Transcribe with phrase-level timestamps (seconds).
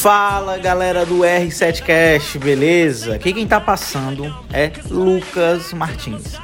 [0.00, 3.16] Fala galera do R7Cast, beleza?
[3.16, 6.38] Aqui quem tá passando é Lucas Martins,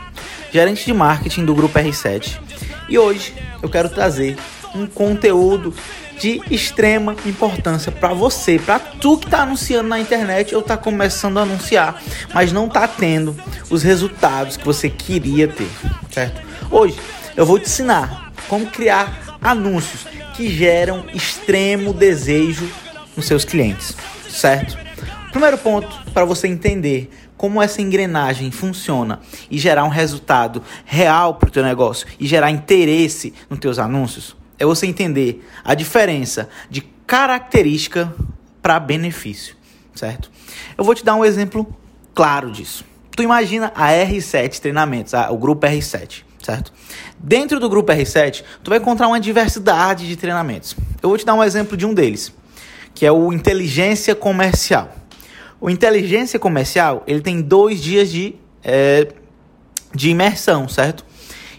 [0.52, 2.38] gerente de marketing do grupo R7.
[2.86, 4.36] E hoje eu quero trazer
[4.74, 5.72] um conteúdo
[6.20, 11.38] de extrema importância para você, para tu que tá anunciando na internet ou tá começando
[11.38, 12.02] a anunciar,
[12.34, 13.34] mas não tá tendo
[13.70, 15.70] os resultados que você queria ter,
[16.10, 16.42] certo?
[16.70, 16.98] Hoje
[17.34, 22.70] eu vou te ensinar como criar anúncios que geram extremo desejo
[23.16, 23.96] nos seus clientes,
[24.28, 24.76] certo?
[25.30, 29.20] Primeiro ponto para você entender como essa engrenagem funciona
[29.50, 34.36] e gerar um resultado real para o teu negócio e gerar interesse nos teus anúncios
[34.58, 38.12] é você entender a diferença de característica
[38.62, 39.54] para benefício,
[39.94, 40.30] certo?
[40.76, 41.66] Eu vou te dar um exemplo
[42.14, 42.84] claro disso.
[43.14, 46.72] Tu imagina a R7 Treinamentos, o grupo R7, certo?
[47.18, 50.74] Dentro do grupo R7, tu vai encontrar uma diversidade de treinamentos.
[51.02, 52.32] Eu vou te dar um exemplo de um deles,
[52.96, 54.90] que é o Inteligência Comercial.
[55.60, 59.06] O Inteligência Comercial, ele tem dois dias de, é,
[59.94, 61.04] de imersão, certo?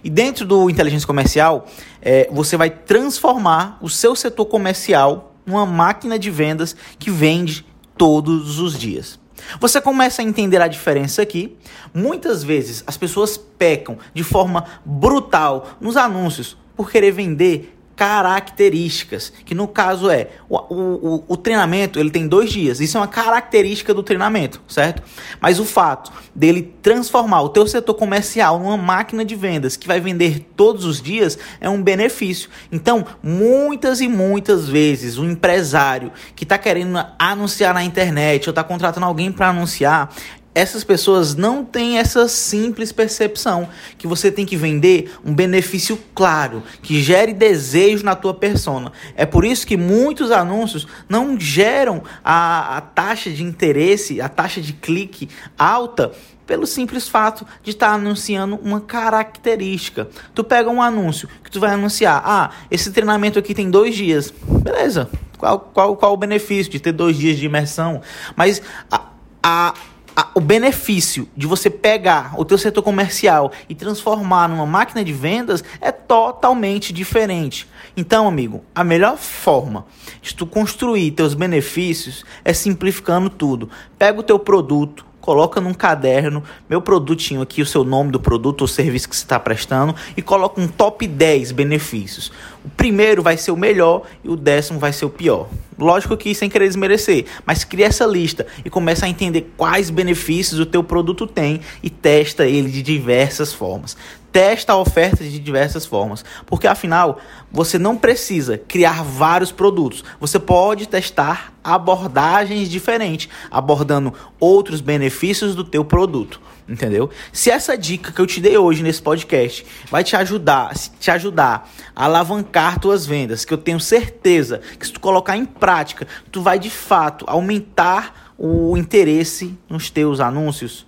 [0.03, 1.67] E dentro do inteligência comercial,
[2.01, 7.63] é, você vai transformar o seu setor comercial numa máquina de vendas que vende
[7.95, 9.19] todos os dias.
[9.59, 11.55] Você começa a entender a diferença aqui.
[11.93, 19.55] Muitas vezes as pessoas pecam de forma brutal nos anúncios por querer vender características, que
[19.55, 23.91] no caso é o, o, o, treinamento ele tem dois dias, isso é uma característica
[23.91, 25.01] do treinamento, certo?
[25.41, 29.99] Mas o fato dele transformar o teu setor comercial numa máquina de vendas que vai
[29.99, 32.51] vender todos os dias é um benefício.
[32.71, 38.63] Então, muitas e muitas vezes o empresário que está querendo anunciar na internet ou está
[38.63, 40.13] contratando alguém para anunciar,
[40.57, 46.63] essas pessoas não têm essa simples percepção que você tem que vender um benefício claro,
[46.81, 48.91] que gere desejo na tua persona.
[49.15, 54.59] É por isso que muitos anúncios não geram a, a taxa de interesse, a taxa
[54.59, 56.11] de clique alta
[56.47, 60.09] pelo simples fato de estar tá anunciando uma característica.
[60.33, 64.33] Tu pega um anúncio que tu vai anunciar, ah, esse treinamento aqui tem dois dias,
[64.63, 65.07] beleza?
[65.37, 68.01] Qual, qual, qual o benefício de ter dois dias de imersão?
[68.35, 68.59] Mas
[68.89, 69.01] a,
[69.43, 69.73] a
[70.17, 75.13] a, o benefício de você pegar o teu setor comercial e transformar numa máquina de
[75.13, 77.67] vendas é totalmente diferente.
[77.95, 79.85] Então, amigo, a melhor forma
[80.19, 83.69] de tu construir teus benefícios é simplificando tudo.
[83.99, 88.61] Pega o teu produto, coloca num caderno, meu produtinho aqui, o seu nome do produto
[88.61, 92.31] ou serviço que você está prestando e coloca um top 10 benefícios.
[92.67, 95.47] O primeiro vai ser o melhor e o décimo vai ser o pior.
[95.79, 100.59] Lógico que sem querer desmerecer, mas cria essa lista e começa a entender quais benefícios
[100.59, 103.95] o teu produto tem e testa ele de diversas formas.
[104.33, 110.37] Testa a oferta de diversas formas, porque afinal você não precisa criar vários produtos, você
[110.37, 117.09] pode testar abordagens diferentes, abordando outros benefícios do teu produto, entendeu?
[117.31, 121.69] Se essa dica que eu te dei hoje nesse podcast vai te ajudar, te ajudar
[121.95, 126.41] a alavancar tuas vendas, que eu tenho certeza que se tu colocar em prática, tu
[126.41, 130.85] vai de fato aumentar o interesse nos teus anúncios,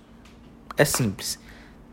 [0.76, 1.38] é simples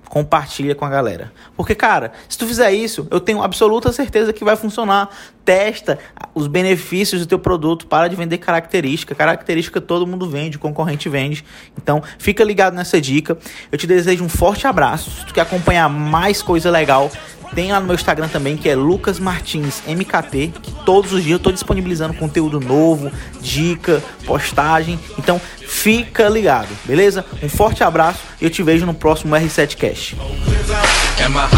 [0.09, 1.31] compartilha com a galera.
[1.55, 5.09] Porque, cara, se tu fizer isso, eu tenho absoluta certeza que vai funcionar.
[5.43, 5.97] Testa
[6.35, 9.15] os benefícios do teu produto, para de vender característica.
[9.15, 11.43] Característica todo mundo vende, concorrente vende.
[11.77, 13.37] Então, fica ligado nessa dica.
[13.71, 15.11] Eu te desejo um forte abraço.
[15.11, 17.09] Se tu quer acompanhar mais coisa legal,
[17.53, 20.53] tem lá no meu Instagram também, que é Lucas Martins MKT,
[20.87, 23.11] todos os dias eu tô disponibilizando conteúdo novo,
[23.41, 24.97] dica, postagem.
[25.19, 27.25] Então, fica ligado, beleza?
[27.43, 30.15] Um forte abraço e eu te vejo no próximo R7 Cash.
[31.17, 31.57] Can't